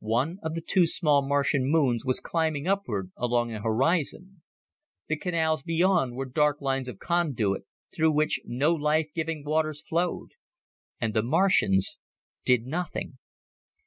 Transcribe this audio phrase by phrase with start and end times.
[0.00, 4.42] One of the two small Martian moons was climbing upward along the horizon.
[5.08, 7.64] The canals beyond were dark lines of conduit,
[7.96, 10.32] through which no life giving waters flowed.
[11.00, 11.96] And the Martians
[12.44, 13.16] did nothing.